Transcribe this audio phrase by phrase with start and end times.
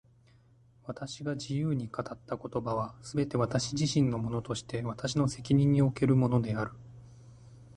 [0.87, 6.71] 私が自由に語った言葉は、すべて私自身のものとして私の責任におけるものである。